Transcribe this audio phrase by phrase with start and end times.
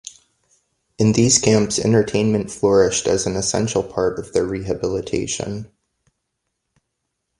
[0.97, 5.69] In these camps entertainment flourished as an essential part of their rehabilitation.